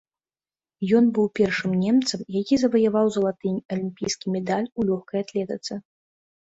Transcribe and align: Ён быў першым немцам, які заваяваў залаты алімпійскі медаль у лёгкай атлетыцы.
Ён 0.99 1.05
быў 1.17 1.27
першым 1.39 1.71
немцам, 1.83 2.19
які 2.39 2.55
заваяваў 2.63 3.13
залаты 3.19 3.49
алімпійскі 3.77 4.25
медаль 4.39 4.71
у 4.75 4.89
лёгкай 4.91 5.19
атлетыцы. 5.29 5.73